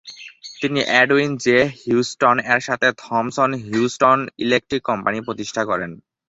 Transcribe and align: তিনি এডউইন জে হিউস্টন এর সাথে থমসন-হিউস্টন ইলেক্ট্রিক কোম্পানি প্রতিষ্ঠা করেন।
তিনি 0.61 0.79
এডউইন 1.01 1.31
জে 1.37 1.57
হিউস্টন 1.81 2.37
এর 2.53 2.61
সাথে 2.67 2.87
থমসন-হিউস্টন 3.01 4.19
ইলেক্ট্রিক 4.43 4.81
কোম্পানি 4.89 5.17
প্রতিষ্ঠা 5.27 5.61
করেন। 5.65 5.91